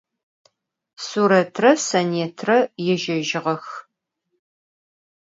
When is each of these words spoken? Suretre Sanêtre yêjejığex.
Suretre 1.07 1.71
Sanêtre 1.87 2.55
yêjejığex. 2.85 3.65